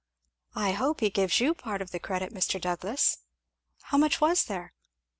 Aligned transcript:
"I 0.55 0.71
hope 0.71 1.01
he 1.01 1.11
gives 1.11 1.39
you 1.39 1.53
part 1.53 1.79
of 1.79 1.91
the 1.91 1.99
credit, 1.99 2.33
Mr. 2.33 2.59
Douglass; 2.59 3.19
how 3.83 3.99
much 3.99 4.19
was 4.19 4.45
there? 4.45 4.73